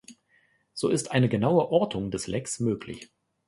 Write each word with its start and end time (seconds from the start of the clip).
So 0.73 0.89
ist 0.89 1.11
eine 1.11 1.29
genaue 1.29 1.69
Ortung 1.69 2.09
des 2.09 2.25
Lecks 2.25 2.59
möglich. 2.59 3.11